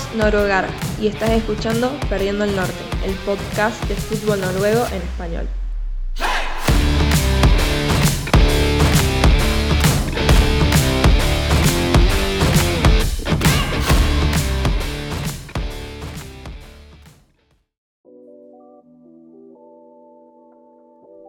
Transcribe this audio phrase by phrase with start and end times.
[0.00, 0.68] Somos Noruegara
[1.00, 2.72] y estás escuchando Perdiendo el Norte,
[3.04, 5.48] el podcast de fútbol noruego en español.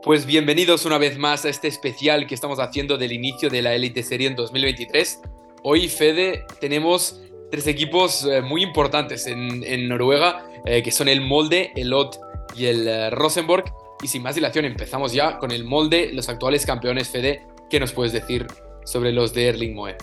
[0.04, 3.74] Pues bienvenidos una vez más a este especial que estamos haciendo del inicio de la
[3.74, 5.22] Elite Serie en 2023.
[5.64, 11.72] Hoy, Fede, tenemos tres equipos eh, muy importantes en, Noruega, eh, que son el Molde,
[11.76, 12.18] el Ott
[12.56, 13.66] y el eh, Rosenborg.
[14.02, 17.46] Y sin más dilación, empezamos ya con el Molde, los actuales campeones, Fede.
[17.70, 18.48] ¿Qué nos puedes decir
[18.86, 19.96] sobre los de Erling Moe?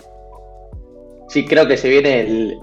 [1.28, 2.58] Sí, creo que se viene el,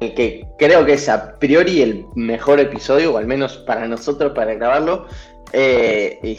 [0.00, 4.54] que creo que es a priori el mejor episodio, o al menos para nosotros, para
[4.54, 5.06] grabarlo,
[5.52, 6.36] y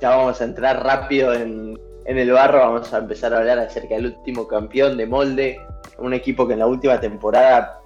[0.00, 4.06] ya vamos a entrar rápido en, el barro, vamos a empezar a hablar acerca del
[4.06, 5.60] último campeón de molde,
[5.98, 7.80] un equipo que en la última temporada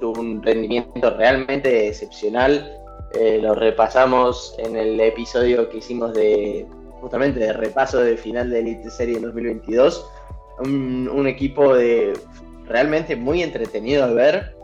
[0.00, 2.72] tuvo un rendimiento realmente excepcional.
[3.14, 6.66] Eh, lo repasamos en el episodio que hicimos de
[7.00, 10.06] justamente de repaso de final de Elite Serie 2022.
[10.58, 12.14] Un, un equipo de
[12.66, 14.56] realmente muy entretenido de ver,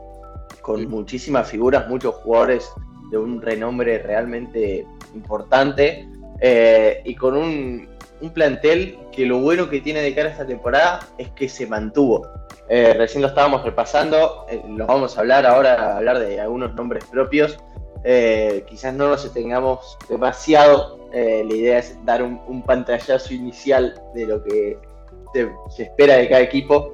[0.60, 2.70] con muchísimas figuras, muchos jugadores
[3.10, 6.08] de un renombre realmente importante
[6.40, 7.88] eh, y con un,
[8.30, 12.28] plantel que lo bueno que tiene de cara a esta temporada es que se mantuvo.
[12.68, 17.04] Eh, recién lo estábamos repasando, eh, lo vamos a hablar ahora, hablar de algunos nombres
[17.06, 17.58] propios.
[18.66, 24.78] quizás no nos tengamos demasiado, la idea es dar un, pantallazo inicial de lo que
[25.70, 26.92] se, espera de cada equipo,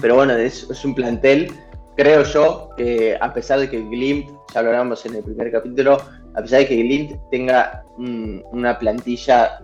[0.00, 1.52] pero bueno, es, es un plantel
[2.00, 5.98] creo yo que a pesar de que Glimt, ya lo hablamos en el primer capítulo,
[6.34, 9.62] a pesar de que Glimt tenga una plantilla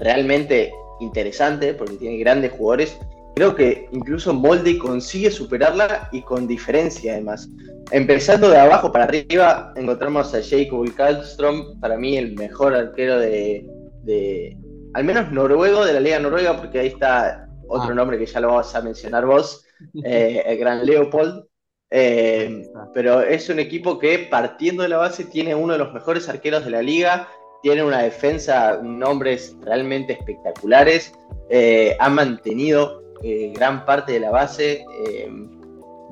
[0.00, 2.98] realmente interesante, porque tiene grandes jugadores,
[3.34, 7.48] creo que incluso Molde consigue superarla y con diferencia además.
[7.92, 13.64] Empezando de abajo para arriba, encontramos a Jacob Kallström, para mí el mejor arquero de,
[14.94, 17.94] al menos noruego, de la Liga Noruega, porque ahí está otro ah.
[17.94, 19.64] nombre que ya lo vamos a mencionar vos,
[20.04, 21.44] eh, el gran Leopold.
[21.90, 26.28] Eh, pero es un equipo que partiendo de la base tiene uno de los mejores
[26.28, 27.28] arqueros de la liga,
[27.62, 31.12] tiene una defensa, nombres realmente espectaculares,
[31.50, 34.84] eh, ha mantenido eh, gran parte de la base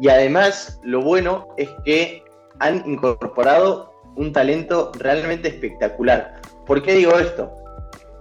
[0.01, 2.23] y además lo bueno es que
[2.59, 6.41] han incorporado un talento realmente espectacular.
[6.67, 7.53] ¿Por qué digo esto?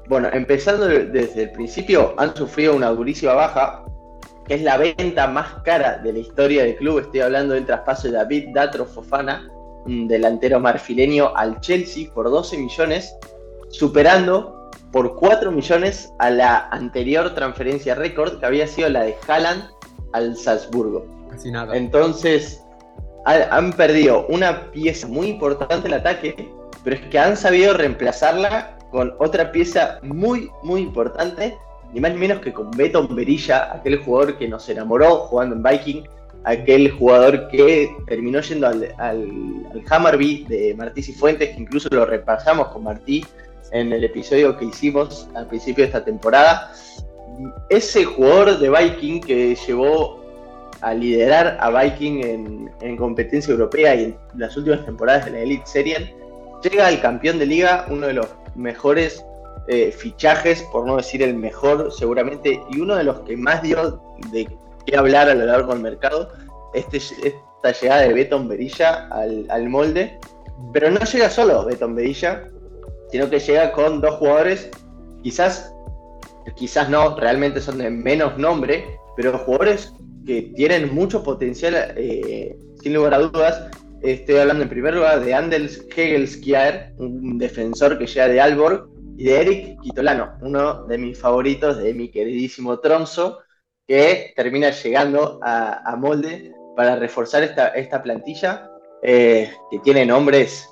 [0.08, 3.86] Bueno, empezando desde el principio, han sufrido una durísima baja
[4.48, 7.00] que es la venta más cara de la historia del club.
[7.00, 9.50] Estoy hablando del traspaso de David Datro Fofana,
[9.86, 13.16] delantero marfileño al Chelsea por 12 millones,
[13.70, 19.64] superando por 4 millones a la anterior transferencia récord que había sido la de Haaland
[20.14, 21.06] al Salzburgo.
[21.30, 21.76] Casi nada.
[21.76, 22.64] Entonces,
[23.26, 26.50] han perdido una pieza muy importante el ataque,
[26.84, 31.58] pero es que han sabido reemplazarla con otra pieza muy, muy importante
[31.96, 35.64] ni más ni menos que con Beto Berilla, aquel jugador que nos enamoró jugando en
[35.64, 36.04] Viking,
[36.46, 42.68] aquel jugador que terminó yendo al, al, Hammerby de Martí Fuentes, que incluso lo repasamos
[42.70, 43.26] con Martí
[43.72, 46.72] en el episodio que hicimos al principio de esta temporada.
[47.70, 50.24] Ese jugador de Viking que llevó
[50.82, 55.40] a liderar a Viking en, en competencia europea y en las últimas temporadas de la
[55.40, 56.16] Elite Serie,
[56.64, 59.26] llega al campeón de liga, uno de los mejores
[59.68, 64.00] eh, fichajes, por no decir el mejor seguramente, y uno de los que más dio
[64.32, 64.48] de
[64.86, 66.32] qué hablar a lo largo del mercado,
[66.74, 70.20] este, esta llegada de Beton Berilla al, molde,
[70.74, 72.48] pero no llega solo Beton Berilla,
[73.12, 74.70] sino que llega con dos jugadores,
[75.24, 75.74] quizás,
[76.56, 78.86] quizás no, realmente son de menos nombre,
[79.16, 79.94] pero jugadores
[80.26, 83.70] que tienen mucho potencial, eh, sin lugar a dudas.
[84.02, 88.88] Estoy hablando en primer lugar de Andels Hegelskier, un defensor que llega de Alborg,
[89.18, 93.40] y de Eric Quitolano, uno de mis favoritos de mi queridísimo Tronzo,
[93.88, 98.70] que termina llegando a, Molde para reforzar esta, esta plantilla,
[99.04, 100.70] eh, que tiene nombres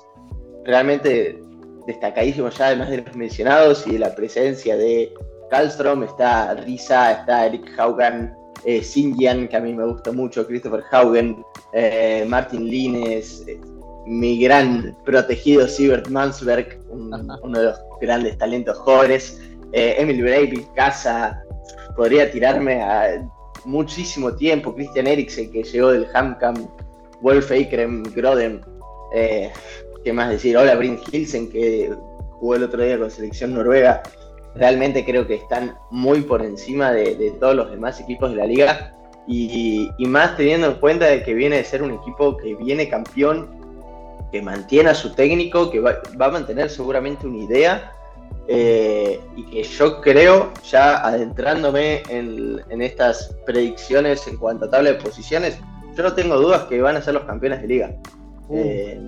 [0.64, 1.40] realmente
[1.86, 5.12] destacadísimos ya, además de los mencionados y de la presencia de
[5.50, 8.32] Kallstrom, está Risa, está Eric Haugen,
[8.64, 13.60] eh, que a mí me gusta mucho, Christopher Haugen, eh, Martin Lines, eh,
[14.06, 19.40] mi gran protegido Siebert Mansberg, uno de los grandes talentos jóvenes,
[19.72, 21.43] Emil Breivik, Casa,
[21.96, 23.28] podría tirarme a
[23.64, 26.68] muchísimo tiempo, Christian Eriksen que llegó del Hamcam,
[27.20, 28.60] Wolf Eikrem, Groden,
[29.14, 29.50] eh,
[30.04, 30.56] ¿qué más decir?
[30.56, 31.92] Hola Bryn Hilsen que
[32.32, 34.02] jugó el otro día con selección noruega,
[34.54, 38.92] realmente creo que están muy por encima de, todos los demás equipos de la liga.
[39.26, 43.48] Y, más teniendo en cuenta de que viene de ser un equipo que viene campeón,
[44.30, 47.92] que mantiene a su técnico, que va, a mantener seguramente una idea
[48.46, 54.96] eh, y que yo creo, ya adentrándome en, estas predicciones en cuanto a tabla de
[54.96, 55.58] posiciones,
[55.96, 57.90] yo no tengo dudas que van a ser los campeones de liga.
[58.48, 59.00] Uh, eh,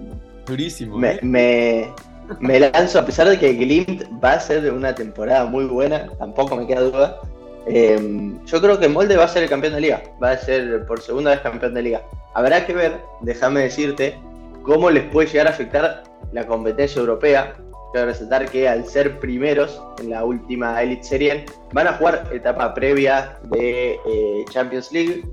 [0.47, 0.97] durísimo.
[0.97, 1.93] Me, ¿eh?
[2.41, 6.57] me, lanzo, a pesar de que Glimt va a ser una temporada muy buena, tampoco
[6.57, 7.21] me queda duda.
[7.67, 11.01] yo creo que Molde va a ser el campeón de liga, va a ser por
[11.03, 12.03] segunda vez campeón de liga.
[12.35, 14.19] Habrá que ver, déjame decirte,
[14.63, 17.55] cómo les puede llegar a afectar la competencia europea,
[17.93, 22.75] Quiero resaltar que al ser primeros en la última Elite Serie, van a jugar etapa
[22.75, 25.25] previa de eh, Champions League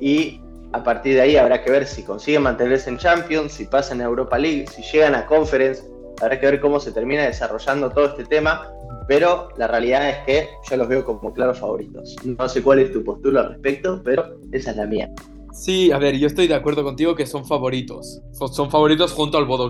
[0.00, 0.40] y
[0.72, 4.04] a partir de ahí habrá que ver si consiguen mantenerse en Champions, si pasan a
[4.04, 5.84] Europa League, si llegan a Conference.
[6.20, 8.70] Habrá que ver cómo se termina desarrollando todo este tema,
[9.06, 12.16] pero la realidad es que yo los veo como claros favoritos.
[12.24, 15.10] No sé cuál es tu postura al respecto, pero esa es la mía.
[15.52, 18.20] Sí, a ver, yo estoy de acuerdo contigo que son favoritos.
[18.32, 19.68] Son favoritos junto al Bodo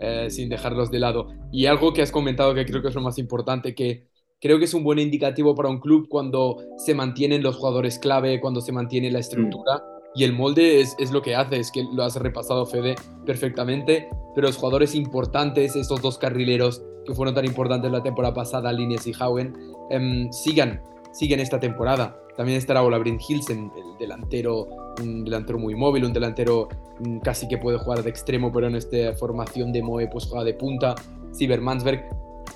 [0.00, 1.28] eh, sin dejarlos de lado.
[1.52, 4.08] Y algo que has comentado que creo que es lo más importante, que
[4.40, 8.40] creo que es un buen indicativo para un club cuando se mantienen los jugadores clave,
[8.40, 9.82] cuando se mantiene la estructura.
[10.14, 12.94] Y el molde es, es, lo que hace, es que lo has repasado Fede
[13.26, 18.72] perfectamente, pero los jugadores importantes, estos dos carrileros que fueron tan importantes la temporada pasada,
[18.72, 19.54] Líneas y Howen,
[19.90, 20.82] em, sigan,
[21.12, 22.20] siguen esta temporada.
[22.36, 24.68] También estará Olabrin Hilsen, el delantero
[25.00, 26.68] un delantero muy móvil, un delantero
[27.00, 30.44] mm, casi que puede jugar de extremo, pero en esta formación de Moe pues juega
[30.44, 30.94] de punta.
[31.32, 32.04] Siber Mansberg.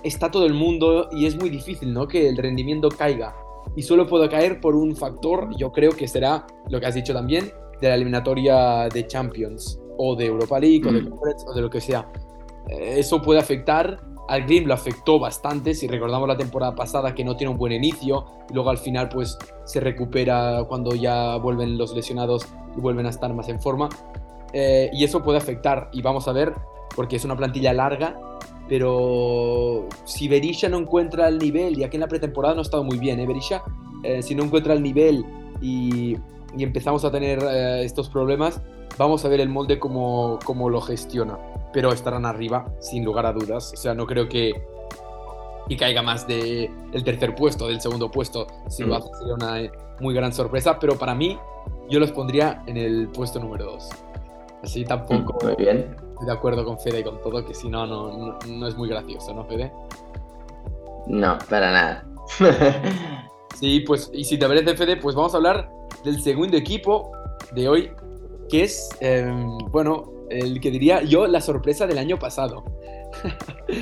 [0.03, 2.09] Está todo el mundo y es muy difícil, ¿no?
[2.09, 3.35] Que el rendimiento caiga.
[3.77, 7.13] Y solo puede caer por un factor, yo creo que será lo que has dicho
[7.13, 11.11] también, de la eliminatoria de Champions, o de Europa League, o de mm.
[11.11, 12.11] Conference, o de lo que sea.
[12.69, 17.25] Eh, eso puede afectar al Grim lo afectó bastante, si recordamos la temporada pasada que
[17.25, 21.77] no tiene un buen inicio, y luego al final pues se recupera cuando ya vuelven
[21.77, 22.47] los lesionados
[22.77, 23.89] y vuelven a estar más en forma.
[24.53, 26.55] Eh, y eso puede afectar, y vamos a ver,
[26.95, 28.19] porque es una plantilla larga,
[28.69, 32.85] pero si Berisha no encuentra el nivel, y aquí en la pretemporada no ha estado
[32.85, 33.63] muy bien, ¿eh, Berisha?
[34.03, 35.25] Eh, si no encuentra el nivel
[35.61, 36.17] y,
[36.59, 38.61] empezamos a tener eh, estos problemas,
[38.99, 41.39] vamos a ver el molde cómo, cómo lo gestiona
[41.73, 43.73] pero estarán arriba, sin lugar a dudas.
[43.73, 44.53] O sea, no creo que,
[45.69, 48.47] y caiga más del el tercer puesto, del segundo puesto.
[48.69, 48.97] Si lo mm.
[48.97, 51.39] hace sería una eh, muy gran sorpresa, pero para mí
[51.89, 53.89] yo los pondría en el puesto número 2.
[54.63, 55.97] Así tampoco muy bien.
[56.13, 58.89] estoy de acuerdo con Fede y con todo, que si no, no, no es muy
[58.89, 59.73] gracioso, ¿no, Fede?
[61.07, 62.05] No, para nada.
[63.61, 65.71] sí, pues, y si te parece, Fede, pues vamos a hablar
[66.05, 67.11] del segundo equipo
[67.53, 67.91] de hoy,
[68.49, 72.65] que es, em, bueno, el que diría yo la sorpresa del año pasado.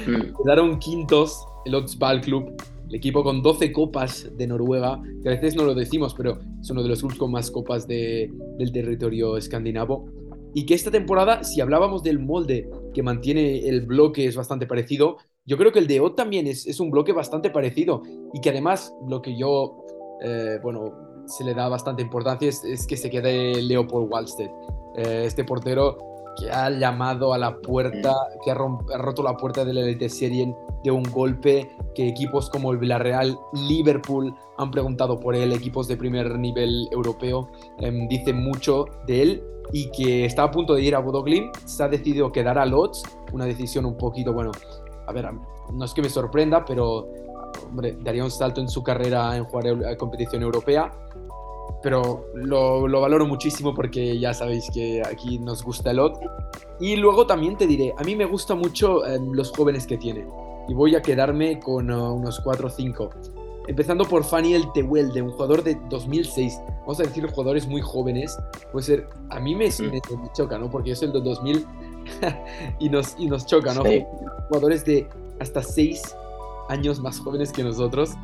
[0.07, 0.37] Mm.
[0.43, 2.55] Quedaron quintos el Ball Club,
[2.89, 6.71] el equipo con 12 copas de Noruega, que a veces no lo decimos, pero es
[6.71, 10.07] uno de los clubes con más copas de, del territorio escandinavo.
[10.53, 15.19] Y que esta temporada, si hablábamos del molde que mantiene el bloque, es bastante parecido,
[15.47, 18.03] yo creo que el de Ott también es, es, un bloque bastante parecido.
[18.35, 19.85] Y que además, lo que yo,
[20.23, 20.93] eh, bueno,
[21.27, 24.51] se le da bastante importancia es, es que se quede Leopold Wallstedt.
[24.97, 26.10] Eh, este portero
[26.41, 30.55] que ha llamado a la puerta, que ha, roto la puerta de la Elite Serie
[30.83, 35.97] de un golpe, que equipos como el Villarreal, Liverpool han preguntado por él, equipos de
[35.97, 40.97] primer nivel europeo, em, dicen mucho de él y que está a punto de ir
[40.97, 44.51] a Bodoglim, se ha decidido quedar a Lodz, una decisión un poquito, bueno,
[45.07, 45.29] a ver,
[45.73, 47.09] no es que me sorprenda, pero
[47.67, 50.91] hombre, daría un salto en su carrera en jugar a competición europea
[51.83, 56.31] pero lo, lo, valoro muchísimo porque ya sabéis que aquí nos gusta el otro.
[56.79, 60.27] Y luego también te diré, a mí me gusta mucho em, los jóvenes que tiene
[60.69, 63.11] y voy a quedarme con uh, unos 4 o 5.
[63.69, 66.61] Empezando por Fanny El de un jugador de 2006.
[66.81, 68.37] Vamos a decir jugadores muy jóvenes.
[68.73, 70.01] Puede ser, a mí me, me,
[70.33, 70.71] choca, ¿no?
[70.71, 71.67] Porque yo soy el de 2000
[72.81, 73.85] y, nos, y nos choca, ¿no?
[74.49, 75.09] Jugadores de
[75.39, 76.17] hasta 6
[76.71, 78.15] años más jóvenes que nosotros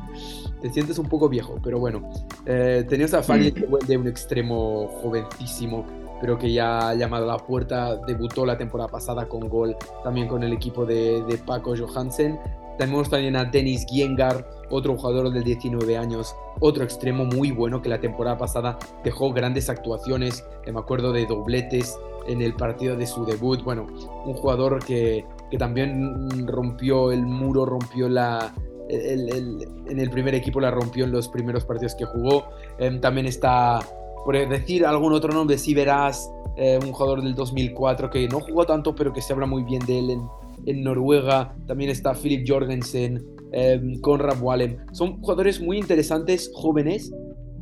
[0.61, 2.09] te sientes un poco viejo, pero bueno.
[2.45, 3.85] Eh, tenías a Fanny mm.
[3.85, 5.85] de un extremo jovencísimo,
[6.19, 10.27] pero que ya ha llamado a la puerta, debutó la temporada pasada con gol, también
[10.27, 12.39] con el equipo de, de Paco Johansen.
[12.77, 17.89] Tenemos también a Denis Giengar, otro jugador del 19 años, otro extremo muy bueno que
[17.89, 23.25] la temporada pasada dejó grandes actuaciones, me acuerdo de dobletes en el partido de su
[23.25, 23.63] debut.
[23.63, 23.87] Bueno,
[24.25, 28.53] un jugador que, que también rompió el muro, rompió la,
[28.89, 32.45] en el primer equipo la rompió en los primeros partidos que jugó.
[32.77, 33.79] Em, también está,
[34.25, 38.65] por decir algún otro nombre, si verás, eh, un jugador del 2004 que no jugó
[38.65, 41.55] tanto, pero que se habla muy bien de él en, Noruega.
[41.65, 43.23] También está Philip Jorgensen,
[43.53, 44.77] eh, Conrad Wallem.
[44.91, 47.13] Son jugadores muy interesantes, jóvenes,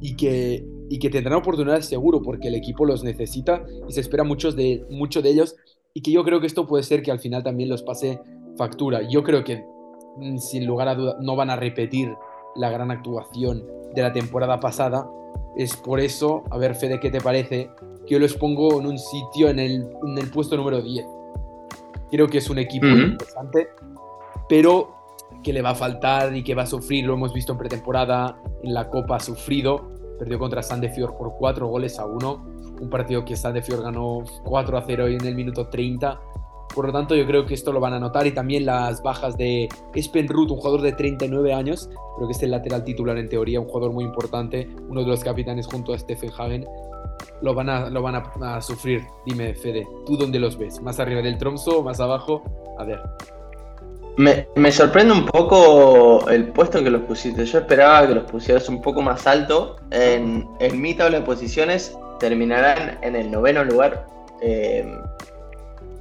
[0.01, 4.23] y que y que tendrán oportunidades seguro porque el equipo los necesita y se espera
[4.23, 5.55] muchos de, mucho de ellos
[5.95, 8.21] y que yo creo que esto puede ser que al final también los pase
[8.57, 9.01] factura.
[9.09, 9.65] Yo creo que
[10.17, 12.13] mm, sin lugar a duda no van a repetir
[12.55, 15.09] la gran actuación de la temporada pasada.
[15.55, 17.69] Es por eso, a ver Fede, ¿qué te parece?
[18.05, 21.05] Que yo los pongo en un sitio en el, en el puesto número 10.
[22.11, 23.69] Creo que es un equipo interesante,
[24.49, 24.93] pero
[25.43, 28.37] que le va a faltar y que va a sufrir, lo hemos visto en pretemporada,
[28.63, 32.45] en la Copa ha sufrido, perdió contra Sandefjord por 4 goles a 1,
[32.81, 36.19] un partido que Sandefjord ganó 4 a 0 en el minuto 30,
[36.73, 39.37] por lo tanto yo creo que esto lo van a notar y también las bajas
[39.37, 43.29] de Espen Ruth, un jugador de 39 años, creo que es el lateral titular en
[43.29, 46.65] teoría, un jugador muy importante, uno de los capitanes junto a Stephen Hagen,
[47.41, 49.03] lo van a, lo van a, sufrir.
[49.25, 50.81] Dime, Fede, ¿tú dónde los ves?
[50.81, 52.43] ¿Más arriba del Tromso más abajo?
[52.77, 52.99] A ver.
[54.17, 57.45] Me, sorprende un poco el puesto que los pusiste.
[57.45, 59.75] Yo esperaba que los pusieras un poco más alto.
[59.91, 64.05] En, en mi tabla de posiciones terminarán en el noveno lugar.
[64.41, 64.97] Eh,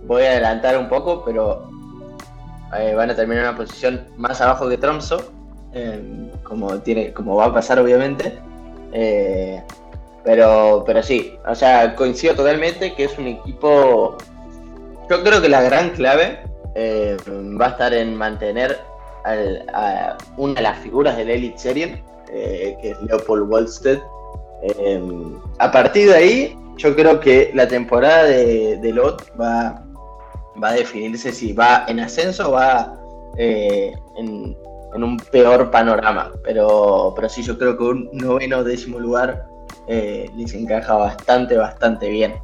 [0.06, 1.68] voy a adelantar un poco, pero
[2.78, 5.32] eh, van a terminar en una posición más abajo que Tromso.
[5.72, 8.38] Eh, como, tiene, como va a pasar, obviamente.
[10.22, 14.16] pero, pero sí, o sea, coincido totalmente que es un equipo.
[15.10, 17.16] Yo creo que la gran clave eh,
[17.60, 18.78] va a estar en mantener
[19.24, 23.98] a una de las figuras del Elite Serien, eh, que es Leopold Wallstead.
[24.62, 25.00] Eh,
[25.58, 29.82] a partir de ahí, yo creo que la temporada de, Lot va,
[30.62, 32.98] a definirse si va en ascenso o va
[33.38, 34.56] en,
[34.94, 36.32] un peor panorama.
[36.42, 39.46] Pero, pero sí, yo creo que un noveno décimo lugar
[39.88, 42.34] les encaja bastante, bastante bien.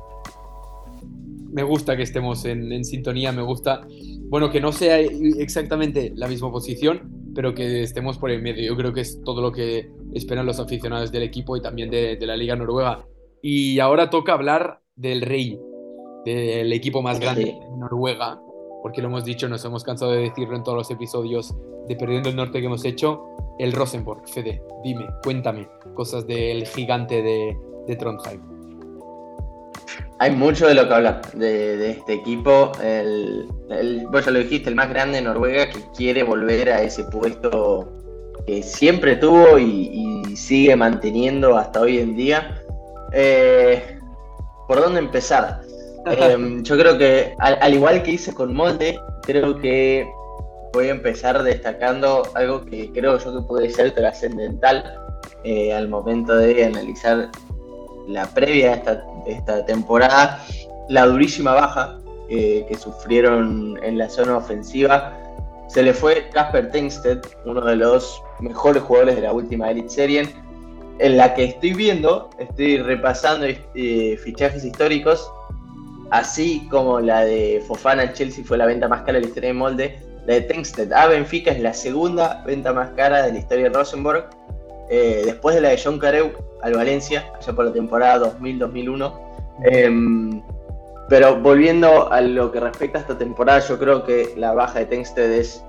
[1.52, 3.82] Me gusta que estemos en sintonía, me gusta
[4.30, 8.62] bueno, que no sea exactamente la misma posición, pero que estemos por el medio.
[8.62, 12.16] Yo creo que es todo lo que esperan los aficionados del equipo y también de,
[12.20, 13.04] la Liga Noruega.
[13.42, 15.58] Y ahora toca hablar del Rey,
[16.24, 18.40] del equipo más grande de Noruega,
[18.82, 21.52] porque lo hemos dicho, nos hemos cansado de decirlo en todos los episodios
[21.88, 23.24] de Perdiendo el Norte que hemos hecho,
[23.58, 24.28] el Rosenborg.
[24.28, 27.56] Fede, dime, cuéntame cosas del gigante de,
[27.88, 28.59] de Trondheim.
[30.18, 32.72] Hay mucho de lo que hablar de, este equipo.
[32.82, 33.46] El,
[34.10, 37.88] vos ya lo dijiste, el más grande de Noruega que quiere volver a ese puesto
[38.46, 42.62] que siempre tuvo y, sigue manteniendo hasta hoy en día.
[43.12, 43.98] Eh,
[44.68, 45.60] ¿Por dónde empezar?
[46.06, 50.08] Em, yo creo que, al, igual que hice con Molde, creo que
[50.72, 54.98] voy a empezar destacando algo que creo yo que puede ser trascendental
[55.44, 57.30] eh, al momento de analizar
[58.08, 60.44] la previa esta, de esta temporada,
[60.88, 61.98] la durísima baja
[62.28, 65.16] eh, que sufrieron en la zona ofensiva.
[65.68, 70.28] Se le fue Casper Tengsted, uno de los mejores jugadores de la última Elite Serie,
[70.98, 75.30] en la que estoy viendo, estoy repasando eh, fichajes históricos,
[76.10, 79.54] así como la de Fofana Chelsea fue la venta más cara de la historia de
[79.54, 83.70] Molde, la de Tengsted a Benfica es la segunda venta más cara de la historia
[83.70, 84.28] de Rosenborg,
[84.90, 89.12] eh, después de la de John Careu al Valencia, allá por la temporada 2000-2001.
[89.64, 90.42] Em,
[91.08, 94.86] pero volviendo a lo que respecta a esta temporada, yo creo que la baja de
[94.86, 95.64] Tengsted es,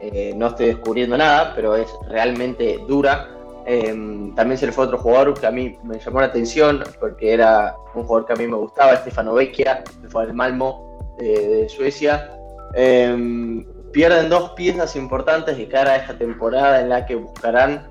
[0.00, 3.28] eh, no estoy descubriendo nada, pero es realmente dura.
[3.66, 7.32] Em, también se le fue otro jugador que a mí me llamó la atención porque
[7.32, 11.68] era un jugador que a mí me gustaba, Stefano Vecchia, que fue al Malmo de,
[11.68, 12.30] Suecia.
[12.74, 17.88] Em, pierden dos piezas importantes de cara a esta temporada en la que buscarán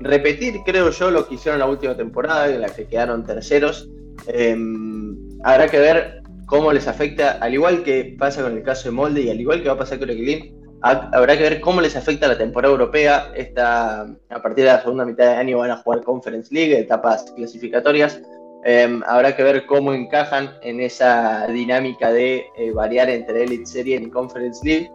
[0.00, 3.88] repetir, creo yo, lo que hicieron la última temporada, en la que quedaron terceros.
[4.26, 8.92] Em, habrá que ver cómo les afecta, al igual que pasa con el caso de
[8.92, 11.80] Molde y al igual que va a pasar con el Equilín, habrá que ver cómo
[11.80, 13.32] les afecta la temporada europea.
[13.34, 17.32] Esta, a partir de la segunda mitad de año van a jugar Conference League, etapas
[17.34, 18.20] clasificatorias.
[18.66, 23.96] Em, habrá que ver cómo encajan en esa dinámica de eh, variar entre Elite Serie
[23.96, 24.90] y Conference League.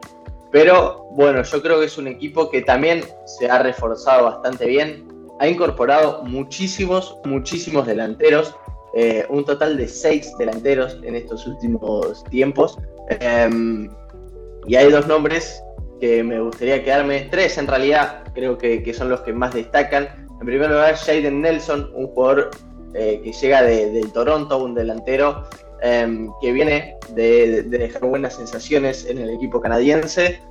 [0.51, 5.08] Pero bueno, yo creo que es un equipo que también se ha reforzado bastante bien.
[5.39, 8.56] Ha incorporado muchísimos, muchísimos delanteros.
[8.96, 12.77] Eh, un total de seis delanteros en estos últimos tiempos.
[13.10, 13.89] Em,
[14.65, 15.63] y hay dos nombres
[16.00, 20.08] que me gustaría quedarme, tres en realidad, creo que, son los que más destacan.
[20.39, 22.50] En primer lugar, Jaden Nelson, un jugador
[22.96, 25.44] eh, que llega de, del Toronto, un delantero
[25.81, 30.41] Em, que viene de, dejar buenas sensaciones en el equipo canadiense.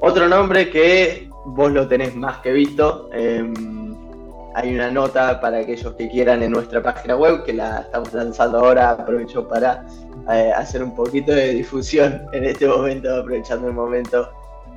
[0.00, 3.08] Otro nombre que vos lo tenés más que visto.
[3.12, 3.94] Em,
[4.54, 8.58] hay una nota para aquellos que quieran en nuestra página web que la estamos lanzando
[8.58, 8.90] ahora.
[8.90, 9.86] Aprovecho para
[10.32, 14.28] eh, hacer un poquito de difusión en este momento, aprovechando el momento.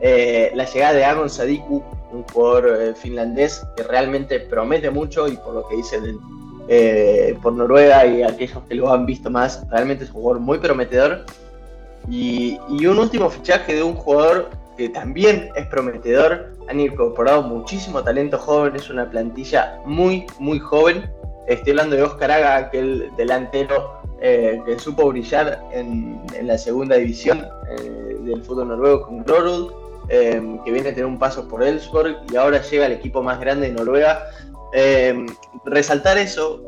[0.01, 5.35] Eh, la llegada de Amon Sadiku, un jugador eh, finlandés que realmente promete mucho y
[5.37, 6.19] por lo que dicen
[6.67, 10.57] eh, por Noruega y aquellos que lo han visto más, realmente es un jugador muy
[10.57, 11.25] prometedor.
[12.09, 18.37] Y, un último fichaje de un jugador que también es prometedor, han incorporado muchísimo talento
[18.37, 21.09] joven, es una plantilla muy, muy joven.
[21.47, 27.45] Estoy hablando de Oscar Haga, aquel delantero eh, que supo brillar en, la segunda división
[27.69, 29.71] eh, del fútbol noruego con Grorud,
[30.07, 33.67] que viene a tener un paso por Elfsborg y ahora llega al equipo más grande
[33.67, 34.19] de Noruega.
[35.65, 36.61] Resaltar eso,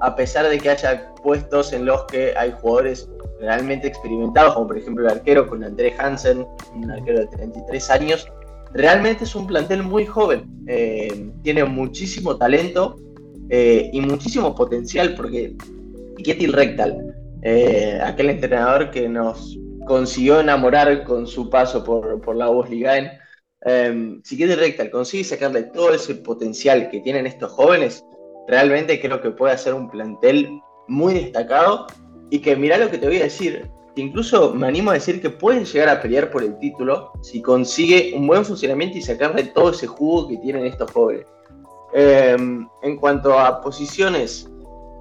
[0.00, 3.08] a pesar de que haya puestos en los que hay jugadores
[3.40, 8.26] realmente experimentados, como por ejemplo el arquero con André Hansen, un arquero de 33 años,
[8.72, 10.50] realmente es un plantel muy joven,
[11.42, 12.96] tiene muchísimo talento
[13.48, 15.56] y muchísimo potencial, porque
[16.22, 22.48] Ketil Rectal, eh, aquel entrenador que nos consiguió enamorar con su paso por, por la
[22.48, 23.20] Bundesliga.
[23.64, 28.04] Eh, si Ketil Rectal consigue sacarle todo ese potencial que tienen estos jóvenes,
[28.46, 31.86] realmente creo que puede hacer un plantel muy destacado
[32.30, 35.30] y que mira lo que te voy a decir, incluso me animo a decir que
[35.30, 39.70] pueden llegar a pelear por el título si consigue un buen funcionamiento y sacarle todo
[39.70, 41.26] ese jugo que tienen estos jóvenes.
[41.94, 42.36] Eh,
[42.82, 44.48] en cuanto a posiciones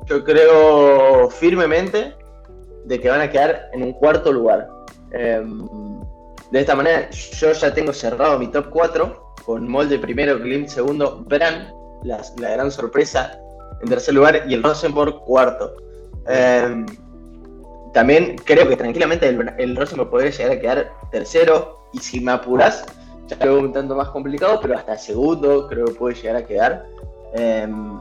[0.05, 2.15] yo creo firmemente
[2.85, 4.69] de que van a quedar en un cuarto lugar.
[5.11, 5.67] Em,
[6.55, 11.21] de esta manera, yo ya tengo cerrado mi top 4 con Molde primero, Glimt segundo,
[11.27, 11.69] Bran,
[12.03, 13.37] la, gran sorpresa
[13.81, 15.75] en tercer lugar y el Rosenborg cuarto.
[16.29, 16.85] Em,
[17.93, 22.85] también creo que tranquilamente el, Rosenborg podría llegar a quedar tercero y si me apuras,
[23.27, 26.85] ya veo un tanto más complicado, pero hasta segundo creo que puede llegar a quedar.
[27.33, 27.99] Em,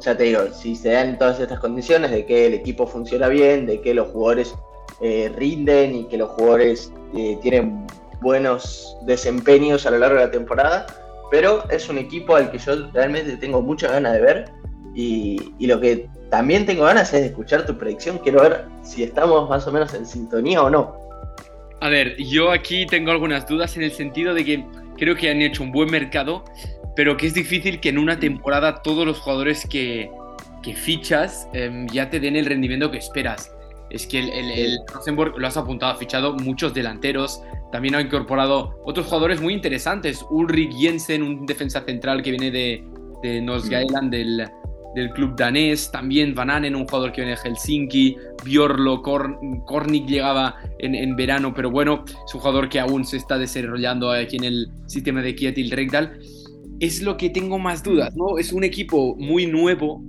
[0.00, 3.66] ya te digo, si se dan todas estas condiciones de que el equipo funciona bien,
[3.66, 4.54] de que los jugadores
[5.00, 7.86] eh, rinden y que los jugadores eh, tienen
[8.20, 10.86] buenos desempeños a lo largo de la temporada,
[11.30, 14.44] pero es un equipo al que yo realmente tengo muchas ganas de ver
[14.94, 19.48] y, lo que también tengo ganas es de escuchar tu predicción, quiero ver si estamos
[19.48, 20.96] más o menos en sintonía o no.
[21.80, 24.64] A ver, yo aquí tengo algunas dudas en el sentido de que
[24.96, 26.42] creo que han hecho un buen mercado
[26.96, 30.10] pero que es difícil que en una temporada todos los jugadores que,
[30.62, 33.52] que fichas em, ya te den el rendimiento que esperas.
[33.96, 38.78] Es que el, el, Rosenborg lo has apuntado, ha fichado muchos delanteros, también ha incorporado
[38.84, 40.24] otros jugadores muy interesantes.
[40.30, 42.84] Ulrich Jensen, un defensa central que viene de,
[43.22, 43.40] de
[44.10, 44.48] del,
[44.94, 45.90] del club danés.
[45.90, 48.16] También Van Anen, un jugador que viene de Helsinki.
[48.44, 53.38] Bjorlo Kornik llegaba en, en, verano, pero bueno, es un jugador que aún se está
[53.38, 56.18] desarrollando aquí en el sistema de Kietil Regdal
[56.80, 58.38] es lo que tengo más dudas, ¿no?
[58.38, 60.02] Es un equipo muy nuevo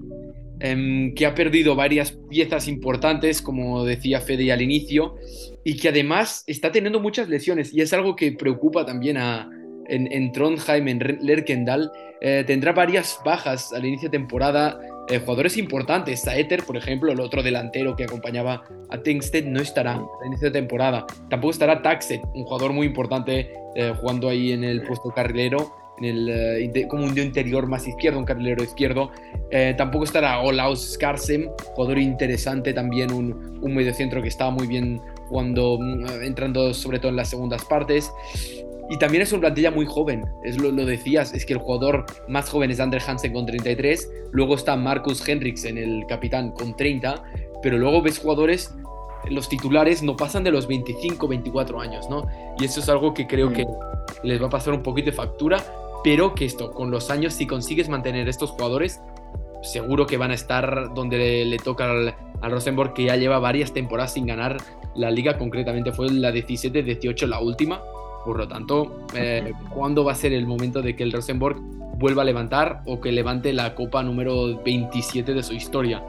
[0.59, 5.15] em, que ha perdido varias piezas importantes, como decía Fede al inicio,
[5.63, 9.49] y que además está teniendo muchas lesiones, y es algo que preocupa también a,
[9.89, 11.91] en, Trondheim, en Lerkendal.
[12.21, 14.79] Eh, tendrá varias bajas al inicio de temporada.
[15.09, 19.93] Eh, jugadores importantes, Saeter, por ejemplo, el otro delantero que acompañaba a Tengsted, no estará
[19.93, 21.05] al inicio de temporada.
[21.29, 26.05] Tampoco estará Taxet, un jugador muy importante eh, jugando ahí en el puesto carrilero en
[26.05, 29.11] el, eh, como un interior más izquierdo, un carrilero izquierdo.
[29.49, 35.01] Eh, tampoco estará Olaus Skarsem, jugador interesante también, un, un mediocentro que estaba muy bien
[35.29, 38.11] jugando, mm, entrando sobre todo en las segundas partes.
[38.89, 42.05] Y también es una plantilla muy joven, es lo, lo, decías, es que el jugador
[42.29, 47.21] más joven es Ander Hansen con 33, luego está Marcus Henriksen, el capitán, con 30,
[47.61, 48.73] pero luego ves jugadores,
[49.29, 52.27] los titulares no pasan de los 25, 24 años, ¿no?
[52.59, 53.65] Y eso es algo que creo que
[54.23, 55.57] les va a pasar un poquito de factura,
[56.03, 59.01] pero que esto, con los años, si consigues mantener estos jugadores,
[59.61, 64.13] seguro que van a estar donde le, toca al, Rosenborg, que ya lleva varias temporadas
[64.13, 64.57] sin ganar
[64.95, 67.81] la liga, concretamente fue la 17-18 la última.
[68.25, 71.59] Por lo tanto, eh, ¿cuándo va a ser el momento de que el Rosenborg
[71.97, 76.03] vuelva a levantar o que levante la copa número 27 de su historia?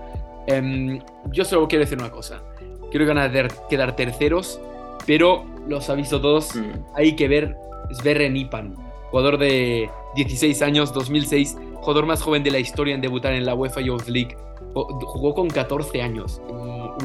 [0.47, 2.43] Em, yo solo quiero decir una cosa.
[2.91, 3.31] Quiero ganar,
[3.69, 4.61] quedar terceros,
[5.07, 6.95] pero los aviso todos, mm.
[6.95, 7.57] hay que ver
[7.91, 13.33] Sverre Nipan jugador de 16 años, 2006, jugador más joven de la historia en debutar
[13.33, 14.37] en la UEFA Youth League.
[14.75, 16.41] Jugó con 14 años,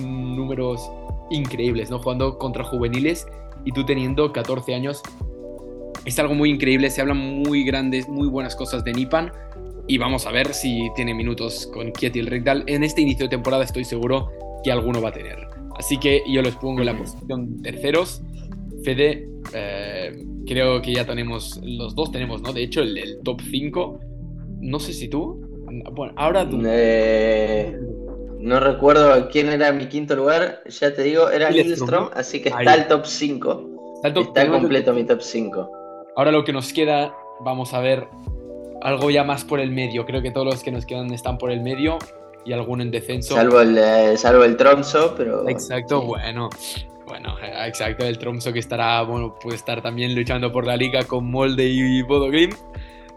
[0.02, 0.90] números
[1.32, 2.00] increíbles, ¿no?
[2.00, 3.28] Jugando contra juveniles
[3.66, 5.02] y tú teniendo 14 años.
[6.06, 9.32] Es algo muy increíble, se hablan muy grandes, muy buenas cosas de Nipan
[9.88, 12.64] y vamos a ver si tiene minutos con Kietil Regdal.
[12.68, 14.30] En este inicio de temporada estoy seguro
[14.64, 15.48] que alguno va a tener.
[15.78, 18.22] Así que yo les pongo en la posición terceros.
[18.84, 22.54] Fede, eh, creo que ya tenemos, los dos tenemos, ¿no?
[22.54, 24.00] De hecho, el, top 5,
[24.62, 25.42] no sé si tú.
[25.92, 26.62] Bueno, ahora tú.
[26.66, 27.78] Eh,
[28.40, 32.76] no recuerdo quién era mi quinto lugar, ya te digo, era Lindstrom, así que está
[32.76, 33.70] el top 5.
[34.04, 35.72] Está, completo mi top 5.
[36.18, 38.06] Ahora lo que nos queda vamos a ver
[38.82, 40.06] algo ya más por el medio.
[40.06, 41.98] Creo que todos los que nos quedan están por el medio
[42.46, 43.36] y alguno en descenso.
[43.36, 45.48] Salvo el, eh, salvo el Tromso, pero.
[45.48, 46.50] Exacto, bueno.
[47.14, 51.30] Bueno, exacto, el Tromso que estará, bueno, puede estar también luchando por la liga con
[51.30, 52.32] Molde y Bodo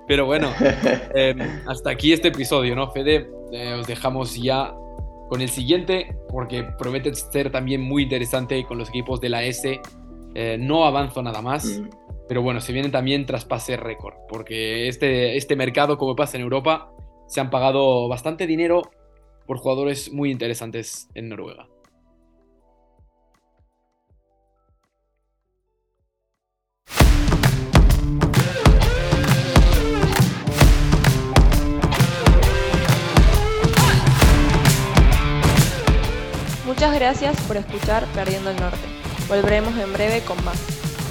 [0.07, 0.51] Pero bueno,
[1.15, 3.27] em, hasta aquí este episodio, ¿no, Fede?
[3.53, 4.75] Eh, os dejamos ya
[5.31, 9.81] con el siguiente, porque promete ser también muy interesante con los equipos de la S.
[10.35, 11.65] Eh, no avanzo nada más.
[11.65, 11.89] Mm.
[12.29, 16.93] Pero bueno, se vienen también traspases récord, porque este, este mercado, como pasa en Europa,
[17.29, 18.83] se han pagado bastante dinero
[19.47, 21.67] por jugadores muy interesantes en Noruega.
[36.87, 38.79] Muchas gracias por escuchar Perdiendo el Norte.
[39.27, 40.57] Volveremos en breve con más.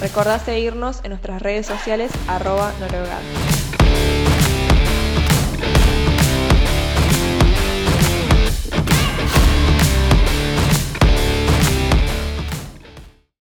[0.00, 2.72] Recordá seguirnos en nuestras redes sociales arroba